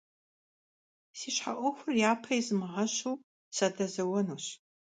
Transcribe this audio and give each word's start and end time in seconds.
Си 1.17 1.29
щхьэ 1.35 1.51
Ӏуэхур 1.57 1.93
япэ 2.11 2.31
измыгъэщу, 2.39 3.21
садэзэуэнущ. 3.55 4.45